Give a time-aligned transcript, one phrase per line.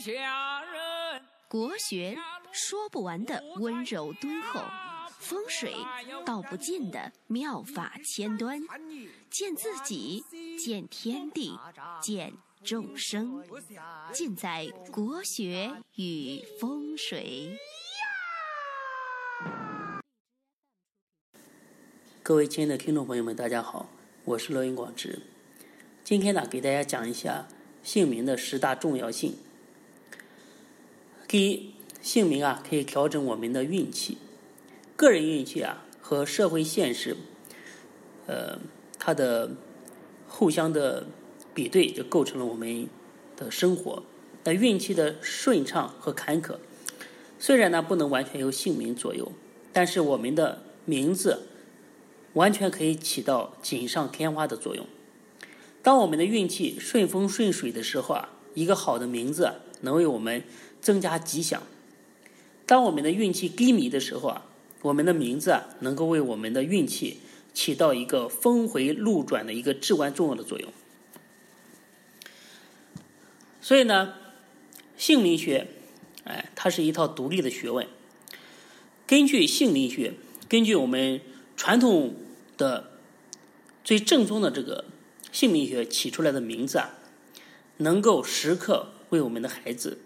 [0.00, 1.22] 下人。
[1.46, 2.16] 国学
[2.52, 4.60] 说不完的温柔敦厚，
[5.18, 5.74] 风水
[6.24, 8.60] 道不尽的妙法千端，
[9.30, 10.24] 见自己，
[10.58, 11.58] 见天地，
[12.00, 12.32] 见
[12.64, 13.44] 众生，
[14.12, 17.58] 尽在国学与风水。
[22.22, 23.88] 各位亲爱的听众朋友们，大家好，
[24.24, 25.20] 我是罗云广志。
[26.04, 27.48] 今天呢，给大家讲一下
[27.82, 29.36] 姓名的十大重要性。
[31.30, 34.18] 第一，姓名啊可以调整我们的运气，
[34.96, 37.16] 个人运气啊和社会现实，
[38.26, 38.58] 呃，
[38.98, 39.52] 它的
[40.26, 41.06] 互相的
[41.54, 42.88] 比对，就构成了我们
[43.36, 44.02] 的生活。
[44.42, 46.56] 那运气的顺畅和坎坷，
[47.38, 49.30] 虽然呢不能完全由姓名左右，
[49.72, 51.46] 但是我们的名字
[52.32, 54.84] 完全可以起到锦上添花的作用。
[55.80, 59.48] 当我们的运气顺风顺水的时候啊，一个好的名字
[59.82, 60.42] 能为我们
[60.80, 61.60] 增加吉祥；
[62.66, 64.46] 当我们的运气低迷的时候啊，
[64.82, 67.18] 我们的名字啊能够为我们的运气
[67.52, 70.72] 起到一个峰回路转的一个至关重要的作用。
[73.60, 74.14] 所以呢，
[74.96, 75.68] 姓名学，
[76.24, 77.86] 哎，它是一套独立的学问。
[79.06, 80.14] 根据姓名学，
[80.48, 81.20] 根据我们
[81.56, 82.14] 传统
[82.56, 82.90] 的
[83.84, 84.84] 最正宗的这个。
[85.32, 86.90] 姓名学起出来的名字啊，
[87.76, 89.98] 能够时刻为我们的孩子，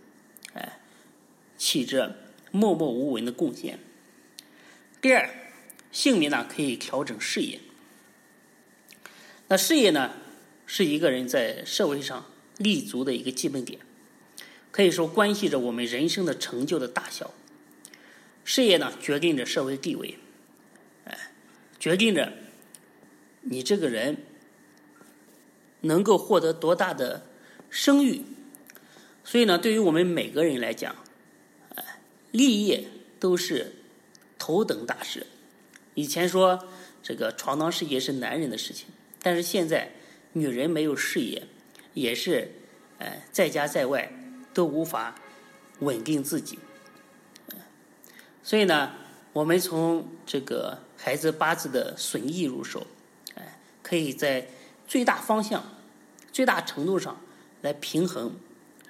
[1.64, 2.14] 起着
[2.50, 3.78] 默默无闻的贡献。
[5.00, 5.30] 第二，
[5.90, 7.58] 姓名呢可以调整事业。
[9.48, 10.10] 那事业呢，
[10.66, 12.26] 是一个人在社会上
[12.58, 13.80] 立足的一个基本点，
[14.70, 17.32] 可以说关系着我们人生的成就的大小。
[18.44, 20.18] 事业呢，决定着社会地位，
[21.06, 21.32] 哎，
[21.80, 22.34] 决定着
[23.40, 24.18] 你这个人。
[25.86, 27.26] 能够获得多大的
[27.68, 28.22] 声誉？
[29.22, 30.96] 所以呢，对于我们每个人来讲，
[32.34, 32.88] 立业
[33.20, 33.76] 都是
[34.40, 35.28] 头等大事。
[35.94, 36.66] 以前说
[37.00, 38.88] 这个闯荡世界是男人的事情，
[39.22, 39.92] 但是现在
[40.32, 41.46] 女人没有事业，
[41.92, 42.50] 也是
[42.98, 44.12] 哎在家在外
[44.52, 45.14] 都无法
[45.78, 46.58] 稳定自己。
[48.42, 48.94] 所以呢，
[49.32, 52.84] 我们从这个孩子八字的损益入手，
[53.36, 54.48] 哎，可以在
[54.88, 55.62] 最大方向。
[56.32, 57.20] 最大程度上
[57.62, 58.34] 来平衡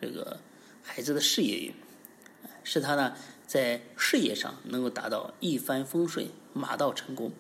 [0.00, 0.40] 这个
[0.82, 1.74] 孩子的事业运，
[2.62, 3.14] 使他呢
[3.54, 7.30] 在事业上能够达到一帆风顺、马到成功。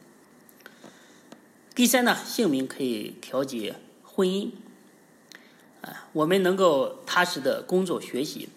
[1.74, 4.52] 第三呢，姓名可以调节婚姻，
[5.80, 8.48] 啊，我们能够踏实的工作学习，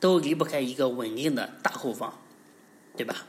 [0.00, 2.12] 都离不开一个稳定的大后方，
[2.94, 3.26] 对吧？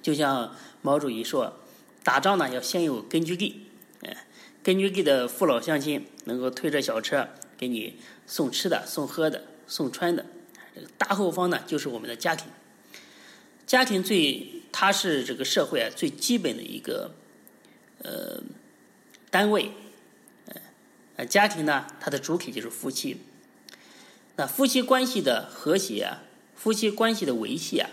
[0.00, 1.58] 就像毛主席说，
[2.02, 3.66] 打仗呢要先有根据地。
[4.00, 4.24] 哎
[4.62, 10.24] 根据地的父老乡亲能够推着小车给你送吃的、送喝的、送穿的，
[10.98, 12.48] 大后方呢就是我们的家庭。
[13.66, 17.14] 家庭最，它是这个社会啊最基本的一个
[18.02, 18.42] 呃
[19.30, 19.72] 单位。
[21.16, 23.18] 呃，家庭呢，它的主体就是夫妻。
[24.36, 26.22] 那夫妻关系的和谐啊，
[26.56, 27.88] 夫妻关系的维系啊，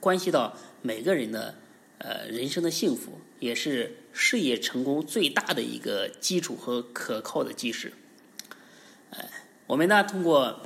[0.00, 1.54] 关系到每个人的
[1.98, 3.20] 呃人生的幸福。
[3.38, 7.92] 也是事业成功最大的一个基础和可靠的基石。
[9.10, 9.28] 哎，
[9.66, 10.60] 我们呢通过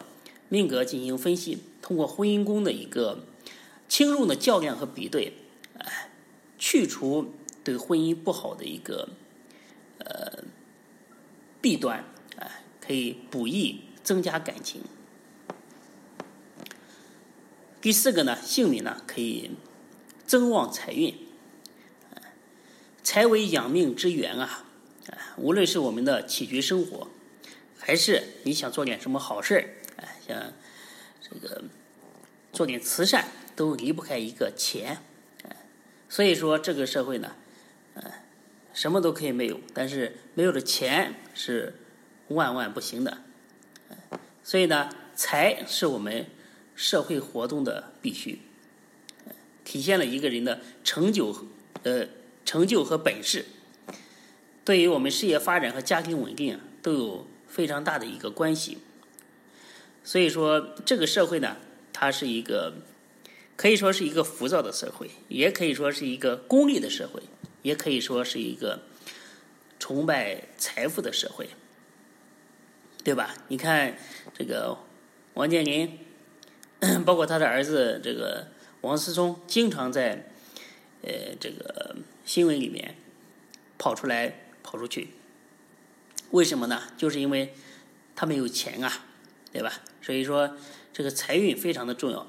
[0.49, 3.25] 命格进行分析，通过婚姻宫的一个
[3.89, 5.33] 轻重的较量和比对，
[5.79, 6.11] 哎，
[6.59, 7.33] 去除
[7.65, 9.09] 对婚姻不好的一个
[9.99, 10.45] 呃
[11.61, 12.05] 弊端，
[12.37, 14.83] 哎，可以补益增加感情。
[17.81, 19.53] 第四个呢，姓名呢可以
[20.27, 21.15] 增旺财运。
[23.03, 24.65] 财为养命之源啊！
[25.37, 27.07] 无论是我们的起居生活，
[27.79, 29.71] 还是你想做点什么好事儿，
[30.27, 30.53] 像
[31.21, 31.65] 这个
[32.53, 34.99] 做点慈善，都离不开一个钱。
[36.09, 37.37] 所以说，这个社会呢，
[37.95, 38.25] 哎，
[38.73, 41.75] 什么都可以没有，但是没有了钱是
[42.29, 43.19] 万万不行的。
[44.43, 46.27] 所以呢，财是我们
[46.75, 48.41] 社会活动的必须，
[49.65, 51.47] 体现了一个人的成就，
[51.83, 52.09] 呃。
[52.47, 53.45] 成就和本事，
[54.65, 58.79] 对于我们事业发展和家庭稳定都有非常大的一个关系。
[60.07, 61.57] 所以说，这个社会呢，
[61.93, 62.75] 它是一个
[63.57, 67.25] 可以说是一个浮躁的社会，也可以说是一个功利的社会，
[67.63, 68.83] 也可以说是一个
[69.81, 71.51] 崇拜财富的社会，
[73.03, 73.35] 对吧？
[73.49, 73.99] 你看
[74.33, 74.79] 这个
[75.35, 75.99] 王健林，
[77.05, 78.47] 包括他的儿子这个
[78.83, 80.31] 王思聪，经常在
[81.03, 81.97] 呃这个。
[82.27, 82.97] 新闻里面
[83.79, 85.11] 跑出来跑出去，
[86.33, 86.83] 为什么呢？
[86.99, 87.55] 就是因为
[88.17, 89.07] 他没有钱啊，
[89.53, 89.81] 对吧？
[90.07, 90.57] 所以说
[90.93, 92.29] 这个财运非常的重要。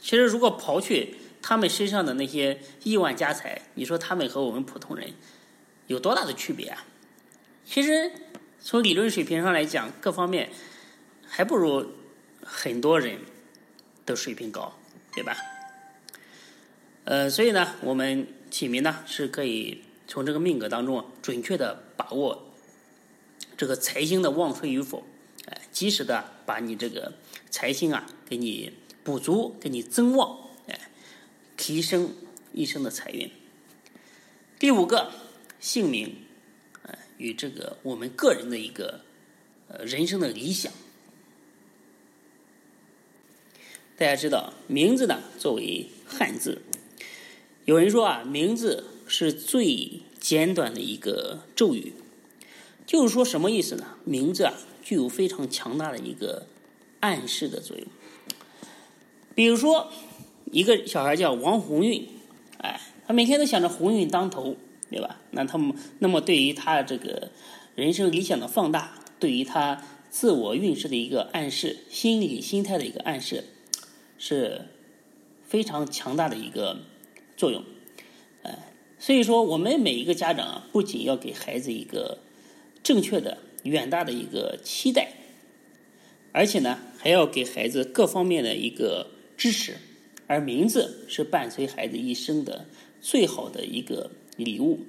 [0.00, 5.12] 其实如果刨去他们身上的那些亿万家财，你说他们和我们普通人
[5.86, 6.84] 有多大的区别啊？
[7.64, 8.10] 其实
[8.60, 10.50] 从理论水平上来讲，各方面
[11.24, 11.86] 还不如
[12.42, 13.20] 很多人
[14.04, 14.76] 的水平高，
[15.14, 15.36] 对吧？
[17.04, 22.52] 呃，所以呢，我们起名呢是可以从这个命格当中准确的把握
[23.56, 25.06] 这个财星的旺衰与否，
[25.78, 27.12] 及时的把你这个
[27.50, 28.72] 财星啊给你
[29.04, 30.90] 补足，给你增旺，哎，
[31.56, 32.16] 提升
[32.52, 33.30] 一生的财运。
[34.58, 35.12] 第五个，
[35.60, 36.16] 姓名，
[36.82, 39.02] 呃，与这个我们个人的一个
[39.68, 40.72] 呃人生的理想。
[43.96, 46.62] 大家知道，名字呢作为汉字。
[47.66, 51.92] 有人说啊，名字是最简短的一个咒语，
[52.84, 53.96] 就是说什么意思呢？
[54.04, 54.54] 名字啊，
[54.88, 56.46] 具有非常强大的一个
[57.00, 57.86] 暗示的作用。
[59.34, 59.92] 比如说，
[60.50, 62.08] 一个小孩叫王鸿运，
[62.56, 64.56] 哎，他每天都想着鸿运当头，
[64.90, 65.20] 对吧？
[65.32, 67.30] 那他们那么对于他这个
[67.74, 73.44] 人生理想的放大，对于他自我运势的一个暗示，心理心态的一个暗示，
[74.16, 74.62] 是
[75.44, 76.78] 非常强大的一个。
[77.36, 77.62] 作用，
[78.42, 82.18] 哎，所以说我们每一个家长啊，不仅要给孩子一个
[82.82, 85.12] 正确的、远大的一个期待，
[86.32, 89.76] 而且呢，还要给孩子各方面的一个支持。
[90.26, 92.66] 而名字是伴随孩子一生的
[93.00, 94.80] 最好的一个礼物。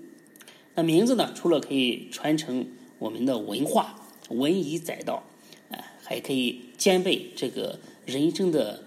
[0.75, 2.67] 那名字呢，除了可以传承
[2.97, 5.23] 我们的文化、文以载道，
[5.69, 8.83] 哎，还可以兼备这个人生的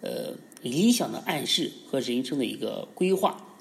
[0.00, 0.34] 呃。
[0.62, 3.58] 理想的暗示和人生的一个规划，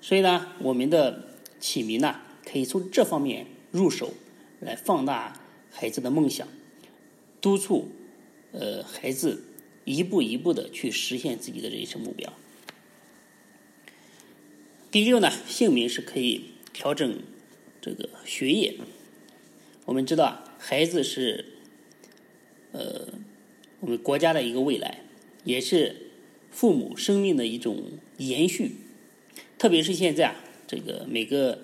[0.00, 4.14] 所以呢，我们的起名呢，可以从这方面入手，
[4.60, 6.46] 来放大孩子的梦想，
[7.40, 7.88] 督促
[8.52, 9.44] 呃孩子
[9.84, 12.32] 一步一步的去实现自己的人生目标。
[14.90, 17.18] 第六呢，姓名是可以调整
[17.80, 18.76] 这个学业。
[19.84, 21.44] 我们知道，孩子是
[22.72, 23.08] 呃
[23.80, 25.02] 我们国家的一个未来。
[25.44, 26.10] 也是
[26.50, 27.84] 父母生命的一种
[28.16, 28.72] 延续，
[29.58, 30.34] 特别是现在啊，
[30.66, 31.60] 这个每个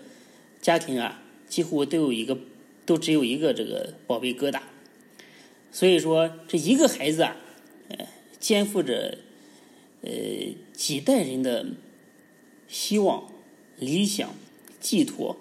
[0.60, 2.38] 家庭啊，几乎都有一个，
[2.92, 4.60] 都只有一个这个宝贝疙瘩，
[5.70, 7.38] 所以说这一个孩子啊，
[7.88, 8.06] 呃，
[8.38, 9.16] 肩负着
[10.02, 10.10] 呃
[10.74, 11.68] 几代人的
[12.68, 13.32] 希望、
[13.78, 14.34] 理想、
[14.78, 15.38] 寄托，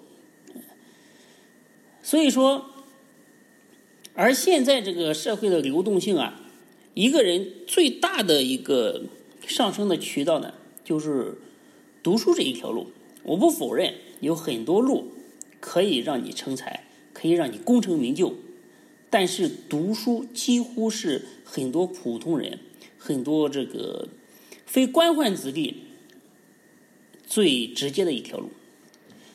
[2.02, 2.70] 所以说，
[4.14, 6.40] 而现在这个社会的流动性啊。
[6.94, 9.04] 一个人最大的一个
[9.46, 11.36] 上升的渠道呢，就是
[12.02, 12.92] 读书这一条路。
[13.24, 15.12] 我不否认有很多路
[15.60, 16.84] 可以让你成才，
[17.22, 18.34] 可以让你功成名就，
[19.08, 22.58] 但是读书几乎是很多普通人、
[22.98, 24.08] 很多这个
[24.66, 25.84] 非官宦子弟
[27.24, 28.50] 最直接的一条路。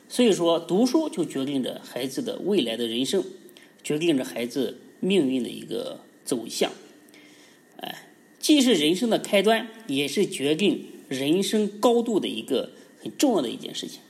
[0.10, 3.24] 所以说，读书就决定着孩子的未来的人生，
[3.82, 6.74] 决定着孩子命运的一个走向。
[7.78, 14.02] 哎，既是人生的开端，也是决定人生高度的一个很重要的一件事情。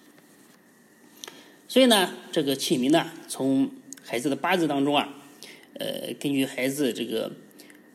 [1.68, 3.70] 所以呢，这个起名呢，从
[4.04, 5.14] 孩子的八字当中啊，
[5.74, 7.32] 呃，根据孩子这个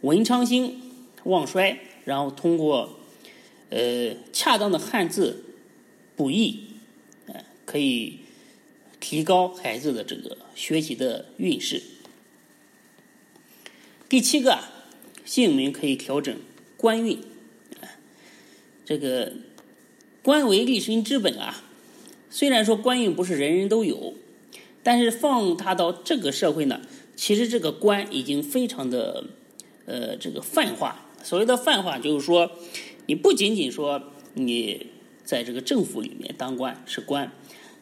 [0.02, 0.80] 文昌星
[1.24, 2.98] 旺衰，然后通过
[3.70, 5.44] 呃恰当的汉字
[6.16, 6.68] 补益，
[7.26, 8.18] 呃，可以
[9.00, 11.82] 提高孩子的这个学习的运势。
[14.08, 14.58] 第七个。
[15.24, 16.36] 姓名可以调整
[16.76, 17.20] 官运，
[18.84, 19.32] 这个
[20.20, 21.62] 官为立身之本啊。
[22.34, 24.14] 虽然说官运不是人人都有，
[24.82, 26.80] 但是放他到这个社会呢，
[27.14, 29.24] 其实这个官已经非常的
[29.84, 31.10] 呃这个泛化。
[31.22, 32.50] 所谓的泛化，就是说
[33.04, 34.86] 你不仅仅说你
[35.22, 37.30] 在这个政府里面当官是官，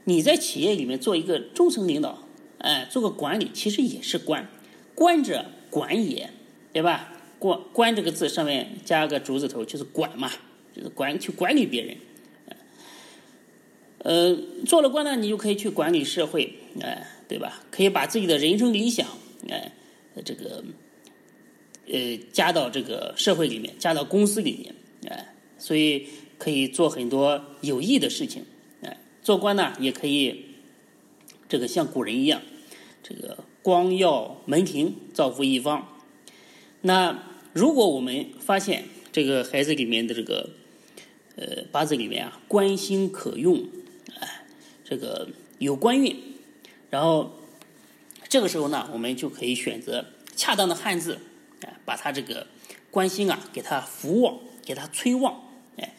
[0.03, 2.27] 你在企业里面做一个中层领导，
[2.59, 4.51] 哎，做个管理，其实也是官。
[4.97, 6.31] 官者管也，
[6.73, 7.15] 对吧？
[7.39, 10.29] 官官这个字上面加个竹字头，就是管嘛，
[10.75, 11.97] 就是管去管理别人。
[14.03, 14.35] 呃，
[14.67, 17.63] 做了官呢，你就可以去管理社会，哎，对吧？
[17.71, 19.07] 可以把自己的人生理想，
[19.49, 19.73] 哎，
[20.25, 20.65] 这个
[21.87, 24.75] 呃加到这个社会里面，加到公司里面，
[25.07, 26.07] 哎，所以
[26.39, 28.45] 可以做很多有益的事情。
[28.81, 30.47] 哎，做官呢，也可以
[31.47, 32.41] 这个像古人一样，
[33.03, 35.87] 这个光耀门庭，造福一方。
[36.81, 40.49] 那如果我们发现这个孩子里面的这个
[41.37, 43.69] 呃八字里面啊官星可用，
[44.91, 45.29] 这个
[45.61, 46.21] 有官运，
[46.91, 47.31] 然后
[48.29, 50.05] 这个时候呢，我们就可以选择
[50.35, 51.21] 恰当的汉字
[51.85, 52.49] 把它这个
[52.91, 55.45] 官星啊给它扶旺，给它催旺，
[55.77, 55.95] 哎，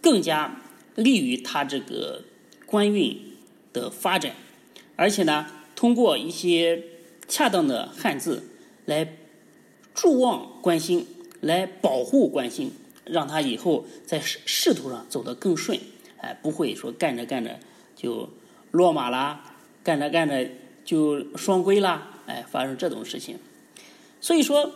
[0.00, 0.60] 更加
[0.94, 2.22] 利于他这个
[2.66, 3.20] 官运
[3.72, 4.36] 的发展。
[4.94, 6.84] 而且呢，通过一些
[7.26, 8.44] 恰当的汉字
[8.84, 9.16] 来
[9.92, 11.04] 助旺官星，
[11.40, 12.70] 来保护官星，
[13.04, 15.80] 让他以后在仕仕途上走得更顺，
[16.18, 17.58] 哎，不会说干着干着
[18.04, 18.28] 就
[18.70, 20.50] 落马啦，干着干着
[20.84, 23.38] 就双规啦，哎，发生这种事情。
[24.20, 24.72] 所以说，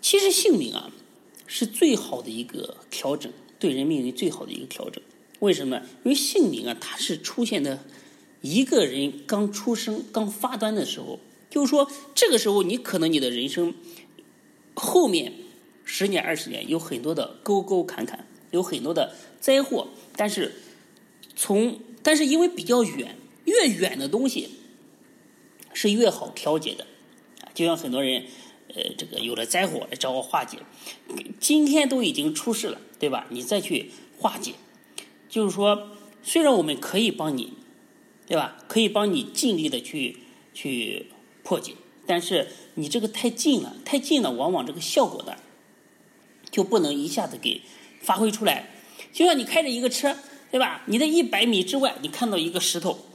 [0.00, 0.90] 其实姓名啊
[1.46, 5.02] 是最好的一个调整，对人命运最好的一个调整。
[5.40, 5.82] 为什么？
[6.04, 7.84] 因为姓名啊，它是出现的
[8.40, 11.20] 一个人刚出生、刚发端的时候，
[11.50, 13.74] 就是说这个时候你可能你的人生
[14.74, 15.34] 后面
[15.84, 20.54] 十年、二十年有很多的沟沟坎坎，有很多的灾祸，但是
[21.40, 24.48] 从但是因为比较远，越远的东西
[25.72, 26.84] 是越好调节的。
[27.54, 28.24] 就像很多人，
[28.74, 30.58] 呃，这个有了灾祸来找我化解，
[31.38, 33.28] 今天都已经出事了，对吧？
[33.30, 34.54] 你再去化解，
[35.28, 35.90] 就是说，
[36.24, 37.52] 虽然我们可以帮你，
[38.26, 38.58] 对吧？
[38.66, 40.18] 可以帮你尽力的去
[40.52, 41.06] 去
[41.44, 45.36] 破解，但是你这个太近了，太近了，往往这个效果呢，
[46.50, 47.62] 就不能一下子给
[48.00, 48.70] 发挥出来。
[49.12, 50.16] 就像你开着一个车，
[50.50, 50.82] 对吧？
[50.86, 53.06] 你在一百米之外，你看到一个石头，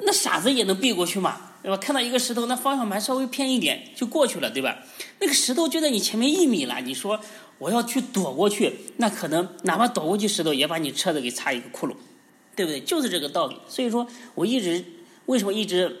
[0.00, 1.52] 那傻子也能避过去嘛？
[1.62, 1.76] 对吧？
[1.76, 4.78] 看到一个石头，那方向盘稍微偏一点就过去了，对吧？
[5.18, 7.20] 那个石头就在你前面一米了，你说
[7.58, 11.94] 我要去躲过去，那可能哪怕躲过去，石头也把你车子给擦一个窟窿，
[12.54, 12.80] 对不对？
[12.80, 13.56] 就是这个道理。
[13.68, 14.84] 所以说，我一直
[15.24, 15.96] 为什么一直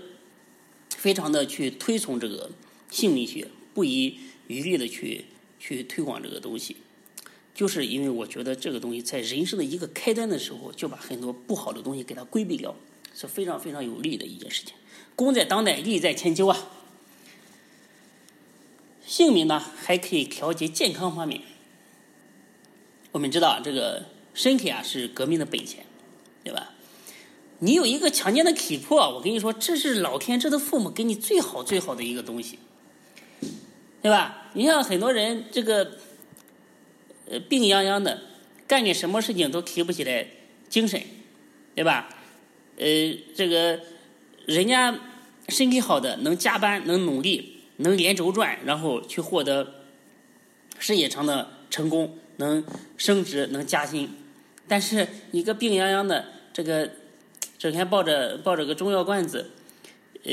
[0.90, 2.50] 非常的去推崇这个
[2.90, 5.24] 姓名学，不遗余力的去
[5.58, 6.76] 去推广这个东西，
[7.56, 12.76] 就是因为我觉得这个东西在人生的一个开端的时候，就把很多不好的东西给它规避掉，
[13.14, 14.74] 是非常非常有利的一件事情。
[15.14, 16.68] 功在当代，利在千秋啊！
[19.06, 21.40] 姓名呢，还可以调节健康方面。
[23.12, 25.86] 我们知道，这个身体啊是革命的本钱，
[26.44, 26.74] 对吧？
[27.60, 32.58] 你有一个强健的体魄，我跟你说，这是老天这的父母给你最好最好的一个东西，
[34.02, 34.50] 对吧？
[34.52, 35.98] 你像很多人这个
[37.30, 38.22] 呃病殃殃的，
[38.66, 40.26] 干点什么事情都提不起来
[40.68, 41.00] 精神，
[41.74, 42.08] 对吧？
[42.78, 42.86] 呃，
[43.34, 43.80] 这个。
[44.46, 44.96] 人家
[45.48, 49.82] 身体好的，能加班，能努力，能连轴转，然后去获得
[50.78, 52.64] 事业上的成功，能
[52.96, 54.08] 升职，能加薪。
[54.68, 56.88] 但是一个病殃殃的，这个
[57.58, 59.50] 整天抱着抱着个中药罐子，
[60.22, 60.32] 呃，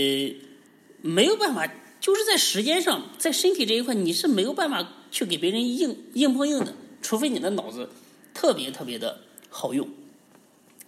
[1.02, 1.68] 没有办法，
[2.00, 7.92] 就是在时间上，在身体这一块，你是没有办法去给别人硬硬碰硬的，除非你的脑子
[8.34, 9.88] 特别特别的好用。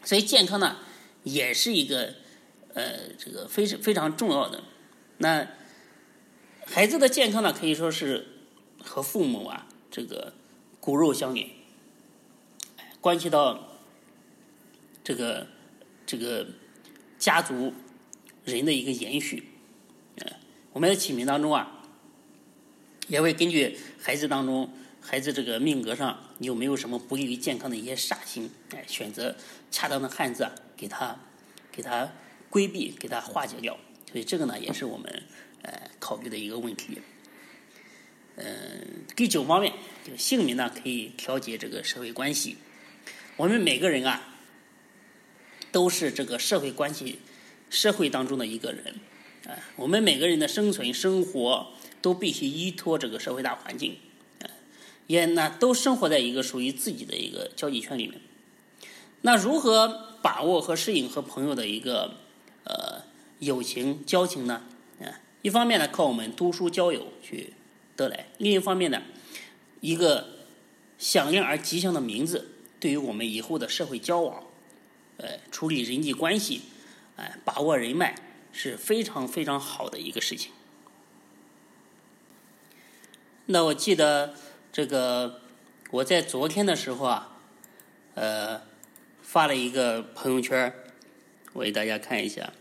[0.03, 0.77] 所以健康呢，
[1.22, 2.15] 也是一个。
[2.75, 4.62] 呃，这个非常非常重要的。
[5.19, 5.48] 那
[6.65, 8.27] 孩子的健康呢，可以说是
[8.84, 10.34] 和父母啊这个
[10.81, 11.48] 骨肉相连，
[13.00, 13.79] 关系到
[15.05, 15.48] 这个
[16.05, 16.45] 这个
[17.17, 17.74] 家族
[18.43, 19.48] 人的一个延续。
[20.74, 21.81] 我们在起名当中啊，
[23.07, 24.69] 也会根据孩子当中
[25.05, 29.35] 孩子这个命格上有没有什么不利于健康的一些煞星，哎，选择
[29.69, 31.19] 恰当的汉字啊，给他
[31.71, 32.12] 给他。
[32.47, 33.77] 规避给它化解掉，
[34.09, 35.24] 所以这个呢也是我们
[35.62, 37.00] 呃考虑的一个问题。
[38.38, 39.74] 嗯，第九方面，
[40.05, 42.55] 这个姓名呢可以调节这个社会关系。
[43.35, 44.38] 我们每个人啊
[45.74, 47.19] 都是这个社会关系
[47.69, 48.95] 社会当中的一个人
[49.45, 53.97] 啊，我们每个人的生存生活都必须依托这个社会大环境，
[55.07, 58.19] 也呢都生活在一个属于自己的一个交际圈里面。
[59.21, 62.17] 那如何把握和适应和朋友的一个？
[62.67, 63.03] 呃，
[63.38, 64.63] 友情交情呢，
[65.00, 67.53] 啊，一方面呢靠我们读书交友去
[67.95, 69.03] 得来，另一方面呢，
[69.81, 70.29] 一个
[70.97, 74.45] 响亮而吉祥的名字，对于我们以后的社会交往，
[75.17, 76.63] 呃，处理人际关系，
[77.17, 78.15] 哎，把握人脉
[78.51, 80.51] 是非常非常好的一个事情。
[83.45, 84.33] 那我记得
[84.75, 85.39] 这个
[85.89, 87.38] 我在昨天的时候啊，
[88.13, 88.62] 呃，
[89.22, 90.74] 发了一个朋友圈
[91.53, 92.51] 我给大家看一下，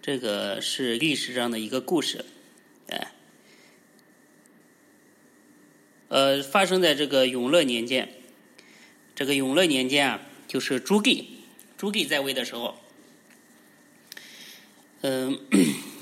[0.00, 2.24] 这个是历史上的一个故事，
[2.86, 3.10] 哎，
[6.06, 8.08] 呃，发生在这个永乐年间。
[9.16, 11.24] 这个永乐年间啊，就是朱棣，
[11.76, 12.78] 朱棣在位的时候，
[15.00, 15.40] 嗯，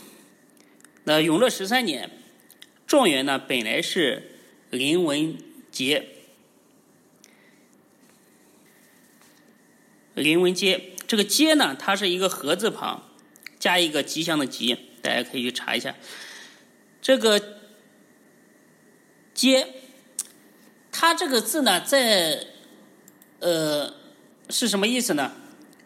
[1.05, 2.11] 那永乐十三年，
[2.87, 4.32] 状元呢本来是
[4.73, 5.37] 林文
[5.71, 6.09] 杰，
[10.15, 10.95] 林文杰。
[11.07, 13.03] 这个“接”呢，它是一个“禾”字旁，
[13.59, 15.95] 加一个吉祥的“吉”，大家可以去查一下。
[17.03, 17.59] 这个
[19.35, 19.75] 接，
[20.91, 22.47] 它这个字呢，在
[23.41, 23.93] 呃
[24.49, 25.33] 是什么意思呢？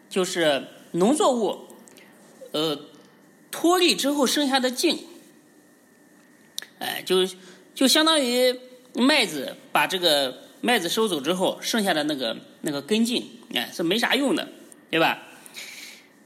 [0.09, 1.67] 就是农作物
[2.53, 2.85] 呃
[3.51, 5.05] 脱粒之后剩下的茎，
[6.79, 7.27] 哎，就
[7.75, 8.57] 就相当于
[9.01, 14.47] 麦子把这个麦子收走之后剩下的那个那个根茎，哎，是没啥用的，
[14.89, 15.23] 对吧？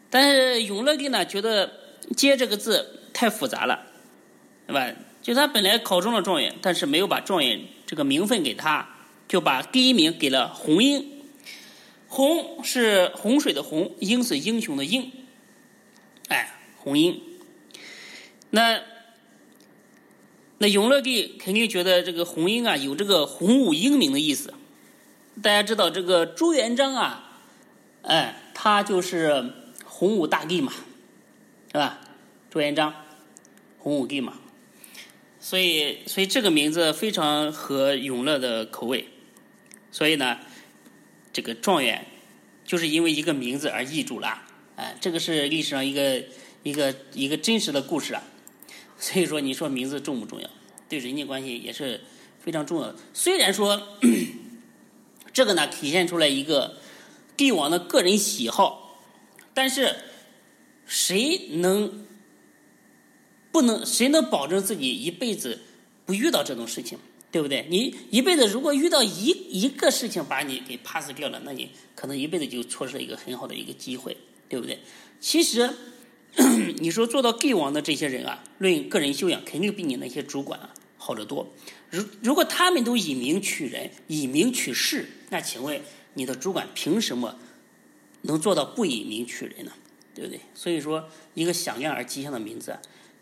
[0.09, 1.71] 但是永乐帝呢，觉得
[2.15, 3.87] “接”这个字太复杂了，
[4.67, 4.91] 对吧？
[5.21, 8.89] 就他本来考中了状元，但是没有把状元这个名分给他，
[9.27, 11.07] 就把第一名给了洪英。
[12.07, 15.11] 洪是洪水的洪，英是英雄的英，
[16.27, 17.21] 哎，洪英。
[18.49, 18.81] 那
[20.61, 24.53] 那永乐帝肯定觉得这个洪英啊有这个洪武英明的意思。
[25.41, 27.39] 大家知道这个朱元璋啊，
[28.03, 29.53] 哎，他就是
[29.83, 30.71] 洪武大帝嘛，
[31.71, 31.99] 是吧？
[32.51, 32.93] 朱元璋，
[33.79, 34.35] 洪武帝嘛。
[35.39, 39.07] 所以，所以这个名字非常合永乐的口味。
[39.91, 40.37] 所以呢，
[41.33, 42.05] 这个状元
[42.63, 44.43] 就是因为一个名字而易主了。
[44.75, 46.23] 哎，这个是历史上一个
[46.61, 48.21] 一个一个真实的故事啊。
[49.01, 50.49] 所以说，你说名字重不重要？
[50.87, 51.99] 对人际关系也是
[52.39, 52.95] 非常重要的。
[53.13, 53.97] 虽然说
[55.33, 56.77] 这个呢，体现出来一个
[57.35, 58.99] 帝王的个人喜好，
[59.53, 59.95] 但是
[60.85, 62.05] 谁能？
[63.51, 65.59] 不能，谁能保证自己一辈子
[66.05, 66.97] 不遇到这种事情，
[67.33, 67.65] 对不对？
[67.69, 74.15] 你一辈子如果遇到一一个事情把你给 pass 掉了，那你可能一辈子就错失了一个很好的一个机会，
[74.47, 74.79] 对不对？
[75.19, 75.69] 其实
[76.79, 81.53] 你说做到帝王的这些人啊，论个人修养，肯定比你那些主管啊好得多。
[81.89, 85.81] 如如果他们都以名取人，以名取事，那请问
[86.13, 87.37] 你的主管凭什么
[88.21, 89.73] 能做到不以名取人呢？
[90.13, 90.41] 对不对？
[90.53, 92.77] 所以说，一个响亮而吉祥的名字。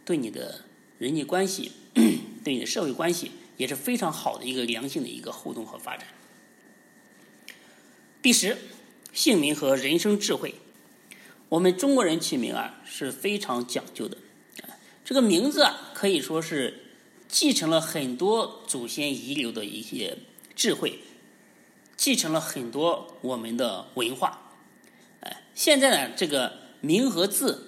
[0.05, 0.65] 对你的
[0.97, 1.71] 人际关系，
[2.43, 6.07] 对你的社会关系也是非常好的一个良性的一个互动和发展。
[8.21, 8.57] 第十，
[9.13, 10.55] 姓名和人生智慧。
[11.49, 14.17] 我们中国人起名啊是非常讲究的，
[15.03, 16.85] 这个名字啊可以说是
[17.27, 20.19] 继承了很多祖先遗留的一些
[20.55, 20.99] 智慧，
[21.97, 24.53] 继承了很多我们的文化。
[25.21, 27.65] 哎，现在呢，这个名和字。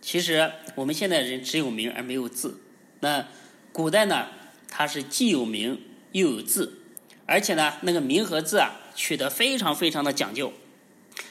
[0.00, 2.60] 其实我们现在人只有名而没有字，
[3.00, 3.28] 那
[3.72, 4.28] 古代呢，
[4.68, 5.82] 它是既有名
[6.12, 6.82] 又有字，
[7.26, 10.52] 而且呢，那个名和字啊取得非常非常的讲究。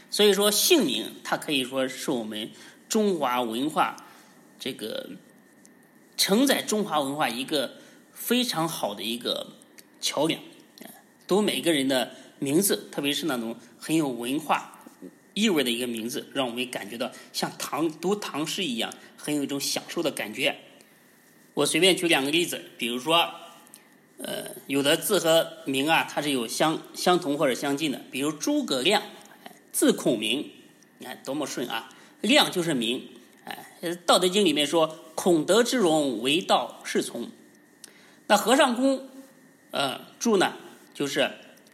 [0.09, 2.49] 所以说姓名，它可以说是我们
[2.87, 3.97] 中华文化
[4.59, 5.09] 这个
[6.15, 7.73] 承载中华文化一个
[8.13, 9.47] 非常好的一个
[9.99, 10.39] 桥梁。
[11.27, 14.73] 读每个人的名字，特别是那种很有文化。
[15.33, 20.57] 意味的一个名字，让我们感觉到像唐读唐诗一样，很有一种享受的感觉。
[21.53, 23.29] 我随便举两个例子，比如说，
[24.17, 28.01] 呃，有的字和名啊，它是有相相同或者相近的。
[28.09, 29.03] 比如诸葛亮，
[29.77, 30.53] 字孔明，
[30.97, 31.87] 你看多么顺啊！
[32.21, 33.09] 亮就是明，
[33.45, 33.63] 哎，
[34.07, 37.29] 《道德经》里面说：“孔德之容，为道是从。”
[38.25, 39.07] 那和尚公，
[39.69, 40.55] 呃，注呢，
[40.95, 41.31] 就是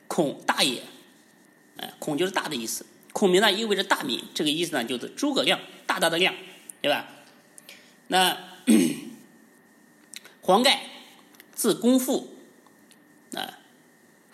[0.09, 0.81] 孔大爷，
[1.77, 2.85] 哎，孔就是大的意思。
[3.13, 6.35] 孔明呢意味着大名，这个意思呢就是诸葛亮，大大的亮，
[6.81, 7.07] 对吧？
[8.07, 8.37] 那
[10.43, 10.89] 黄盖
[11.55, 12.35] 字公父，
[13.33, 13.59] 啊，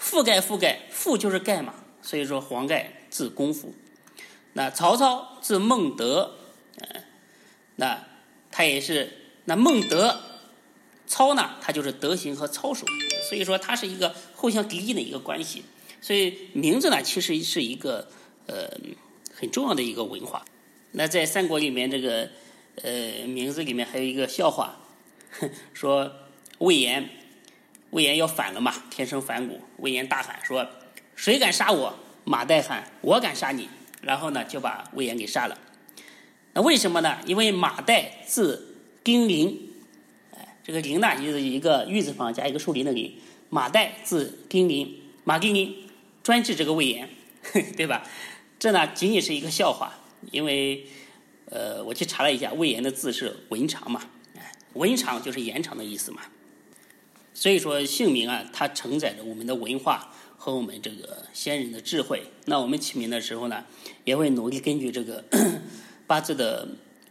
[0.02, 1.76] 覆盖覆盖覆就是盖嘛，
[2.10, 3.76] 所以说黄盖字公父。
[4.54, 6.36] 那曹操字孟德，
[6.80, 7.04] 呃，
[7.76, 8.04] 那
[8.50, 9.14] 他也是
[9.46, 10.20] 那孟德
[11.06, 12.86] 操呢，他就是德行和操守，
[13.30, 15.64] 所以说他是一个互相敌意的一个关系。
[16.02, 18.10] 所以名字呢，其实是一个。
[18.52, 18.68] 呃，
[19.36, 20.44] 很重要的一个文化。
[20.94, 22.28] 那在三国里面，这个
[22.82, 24.80] 呃名字里面还有一个笑话，
[25.72, 26.12] 说
[26.58, 27.08] 魏延，
[27.92, 29.62] 魏延要反了嘛，天生反骨。
[29.78, 30.68] 魏延大喊说
[31.20, 33.68] ：“谁敢杀我？”马岱喊：“我敢杀你。”
[34.02, 35.58] 然后呢，就把魏延给杀了。
[36.54, 37.18] 那为什么呢？
[37.26, 39.74] 因为马岱字丁林，
[40.32, 43.14] 哎，这个林呢就是一个玉字旁加一个树林的林。
[43.50, 45.90] 马岱字丁林，马丁林
[46.24, 47.10] 专治这个魏延，
[47.76, 48.04] 对吧？
[48.58, 49.94] 这呢仅仅是一个笑话，
[50.32, 50.86] 因为，
[51.50, 54.02] 呃，我去查了一下，魏延的字是文长嘛，
[54.74, 56.22] 文长就是延长的意思嘛。
[57.34, 62.24] 所以说姓名啊，它承载着我们的文化和我们这个先人的智慧。
[62.46, 63.66] 那我们起名的时候呢，
[64.06, 65.24] 也会努力根据这个
[66.08, 66.68] 八字的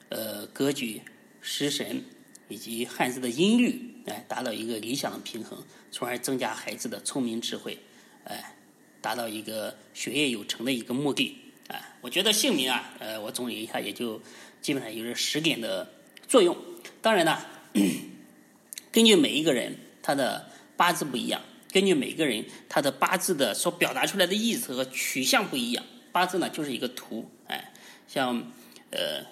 [0.08, 1.02] 呃格局、
[1.42, 2.02] 食神
[2.48, 5.62] 以及汉字的音律，哎，达到一个理想的平衡，
[5.92, 7.78] 从而增加孩子的聪明智慧，
[8.24, 8.54] 哎。
[9.00, 11.38] 达到一个学业有成的一个目的
[11.68, 11.78] 啊！
[12.00, 14.20] 我觉得姓名啊，呃，我总结一下，也就
[14.60, 15.88] 基本上有这十点的
[16.26, 16.54] 作用。
[17.00, 17.38] 当然呢，
[18.90, 27.72] 根据每一个人他的八字不一样，根据每个人他的八字的所表达出来的意思和取向不一样，八字呢就是一个图，哎，
[28.06, 28.50] 像
[28.90, 29.24] 呃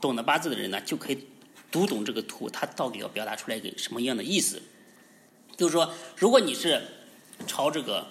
[0.00, 1.26] 懂得八字的人呢就可以
[1.70, 4.62] 读懂这个图，它到底要表达出来一个什么样的意思。
[5.56, 6.80] 就是说，如果你是
[7.46, 8.06] 朝这个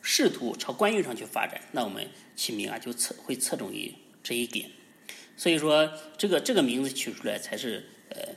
[0.00, 4.70] 仕途、朝官运上去发展，那我们起名啊就侧会侧重于这一点。
[5.36, 8.28] 所以说，这个这个名字取出来才是呃，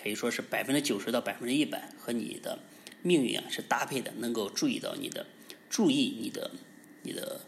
[0.00, 2.58] 可以说是百分之九十到百分之一百和你的
[3.02, 5.26] 命运啊是搭配的，能够注意到你的
[5.68, 6.50] 注意你的
[7.02, 7.40] 你的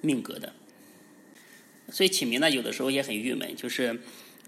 [0.00, 0.52] 命格的。
[1.90, 4.00] 所以起名呢，有的时候也很郁闷，就是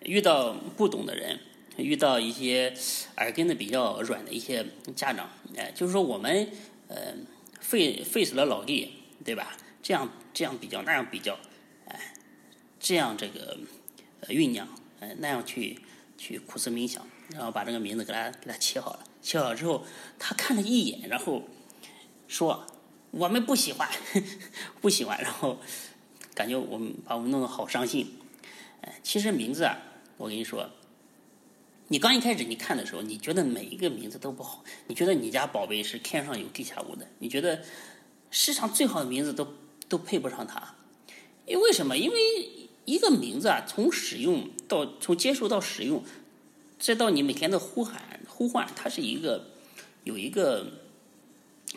[0.04, 1.40] 遇到不懂的人，
[1.76, 2.74] 遇到一些
[3.16, 6.48] 耳根子比较软的一些家长，哎，就是说我们
[6.88, 7.14] 呃
[7.60, 8.92] 费费死了脑力，
[9.24, 9.56] 对吧？
[9.82, 11.38] 这样这样比较，那样比较，
[11.86, 12.14] 哎，
[12.78, 13.58] 这样这个。
[14.28, 14.68] 酝酿，
[15.00, 15.80] 呃，那样去
[16.16, 19.04] 去苦思冥想，然后把这个名字给他给他起好了。
[19.22, 19.86] 起好之后，
[20.18, 21.44] 他看了一眼，然后
[22.26, 22.66] 说
[23.12, 23.88] ：“我们不喜欢，
[24.82, 25.58] 不喜欢。”然后
[26.34, 28.18] 感觉我们把我们弄得好伤心。
[28.82, 29.78] 哎，其实名字啊，
[30.16, 30.68] 我跟你说，
[31.88, 37.62] 你刚一开始你看的时候，你觉得每一个名字都不好，你觉得你家宝贝是天上有地下无的，你觉得
[38.30, 39.54] 世上最好的名字都
[39.88, 40.74] 都配不上它。
[41.46, 41.96] 因为什么？
[41.96, 42.16] 因为。
[42.84, 46.02] 一个名字啊，从使用到从接受到使用，
[46.80, 49.46] 再到你每天的呼喊呼唤，它是一个
[50.02, 50.66] 有一个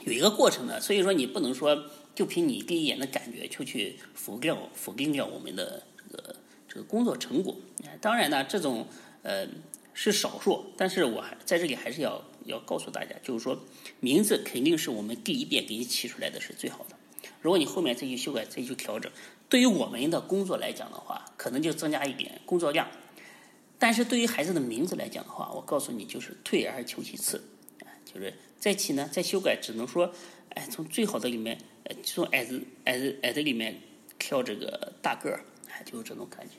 [0.03, 0.81] 有一个过程的。
[0.81, 6.35] 所以说，你不能说就凭你第一眼的感觉就去否掉否定掉我们的这个
[6.67, 7.55] 这个工作成果。
[8.01, 8.87] 当然呢，这种
[9.21, 9.47] 呃
[9.93, 13.59] 是少数，但是我还在这里还是要要告诉大家，就是说
[13.99, 16.95] 名字肯定是我们第一遍给你起出来的是最好的。
[17.41, 19.11] 如果你后面再去修改再去调整。
[19.47, 22.87] 对于我们的工作来讲的话，可能就增加一点工作量；
[23.85, 27.39] 但是对于孩子的名字来讲的话，我告诉你，就是退而求其次，
[28.11, 30.11] 就是再起呢，再修改，只能说，
[30.55, 31.55] 哎，从最好的里面，
[32.03, 33.79] 从矮子、矮子、矮子里面
[34.17, 36.55] 挑这个大个儿，哎，就是这种感觉。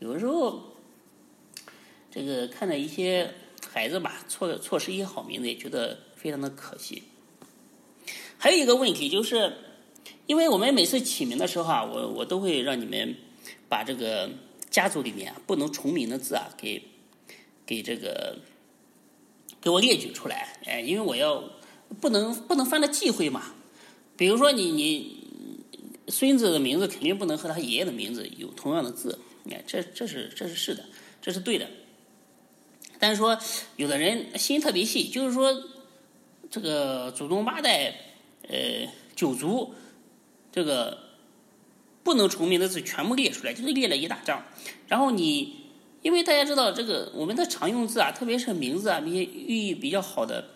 [0.00, 0.62] 有的时候，
[2.10, 3.32] 这个看到一些
[3.70, 7.02] 孩子吧，错错失一些好名字，也觉得非常的可惜。
[8.36, 9.54] 还有一个问题就是。
[10.26, 13.16] 因为我们每次起名的时候啊，我我都会让你们
[13.66, 14.28] 把这个
[14.78, 16.80] 家族里面不能重名的字啊，给
[17.66, 18.38] 给这个
[19.60, 20.56] 给我列举出来。
[20.66, 21.42] 哎，因为我要
[22.00, 23.42] 不能不能犯了忌讳嘛。
[24.16, 25.26] 比如说你你
[26.06, 29.18] 孙子的名字肯定不能和他爷爷的名字有同样的字，
[29.50, 30.84] 哎，这这是这是是的，
[31.20, 31.66] 这是对的。
[33.00, 33.36] 但是说
[33.74, 35.60] 有的人心特别细，就是说
[36.48, 37.92] 这个祖宗八代
[38.48, 38.86] 呃
[39.16, 39.74] 九族。
[40.52, 41.07] 这个
[42.08, 44.42] 不能重名的字全部列出来，就是列了一大张。
[44.86, 45.56] 然后你，
[46.00, 50.52] 因为大家知道这个我们的常用字啊，特别是名字啊，那些寓意比较好的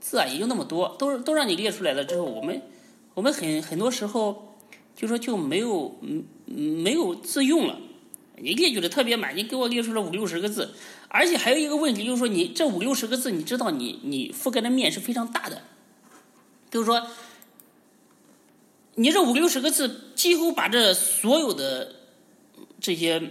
[0.00, 2.60] 字啊，也就那么多，都都让你列出来了之后，我们
[3.14, 4.56] 我们很很多时候
[4.96, 7.78] 就说就没有嗯没有字用了。
[8.38, 10.74] 你列举的特别满，你给我列出了五六十个字，
[11.06, 15.62] 而且还有一个问题就是说，你这五六十个字，你知道你你覆盖的面是非常大的，
[16.68, 17.06] 就是说。
[18.98, 21.96] 你这五六十个字，几乎把这所有的
[22.80, 23.30] 这些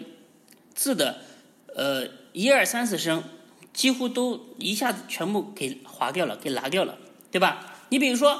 [0.75, 1.21] 字的
[1.75, 3.23] 呃一二三四声，
[3.73, 6.99] 几乎都一下子全部给划掉了，给拿掉了，
[7.31, 7.79] 对吧？
[7.89, 8.39] 你比如说，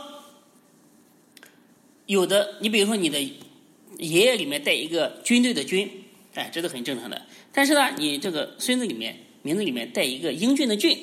[2.06, 6.04] 有的，你比如说你的爷爷里面带一个军队的军，
[6.36, 7.24] 哎，这都很正常的。
[7.52, 10.96] 但是呢，你这个孙子里面名字里面带一个英俊的俊，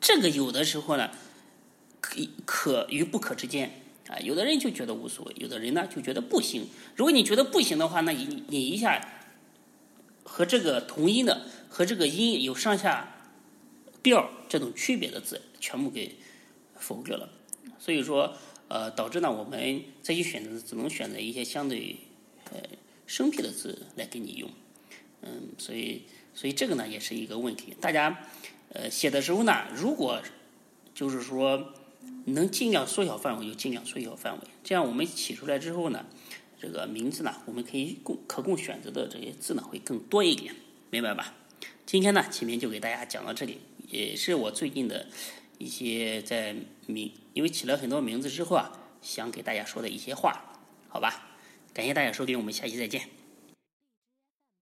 [0.00, 1.10] 这个有的时候呢，
[2.00, 3.79] 可可与不可之间。
[4.10, 6.66] 啊，有的人就觉得无所谓，有的人呢就觉得不行。
[6.96, 9.00] 如果你觉得不行的话，那你你一下
[10.24, 13.30] 和这个同音的和这个音有上下
[14.02, 16.16] 调这种区别的字全部给
[16.74, 17.28] 否决了。
[17.78, 18.34] 所以说，
[18.66, 21.96] 呃，导致呢我们再去选择只能选择一些相对
[22.52, 22.60] 呃
[23.06, 24.50] 生僻的字来给你用。
[25.22, 26.02] 嗯，所以
[26.34, 27.76] 所以这个呢也是一个问题。
[27.80, 28.24] 大家
[28.72, 30.20] 呃写的时候呢，如果
[30.92, 31.74] 就是说。
[32.26, 36.04] 能尽量缩小范围就尽量缩小范围，这样我们起出来之后呢，
[36.60, 40.54] 这个名字呢，我们可以供可供选择的这些字呢会更多一点，
[40.90, 41.34] 明白吧？
[41.86, 43.58] 今天呢，前面就给大家讲到这里，
[43.88, 45.06] 也是我最近的
[45.58, 46.54] 一些在
[46.86, 48.70] 名，因为起了很多名字之后啊，
[49.02, 51.28] 想给大家说的一些话，好吧？
[51.72, 53.19] 感谢大家收听，我们下期再见。